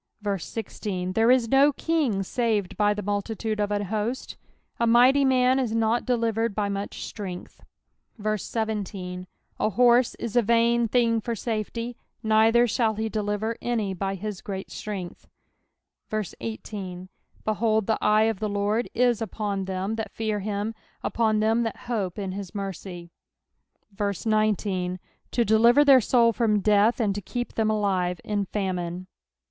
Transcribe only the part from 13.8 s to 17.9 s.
by his great strength. 18 Behold,